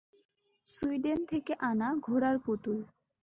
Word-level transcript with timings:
Sweden 0.67 1.19
থেকে 1.25 1.53
আনা 1.69 1.89
ঘোড়ার 2.05 2.37
পুতুল। 2.45 2.79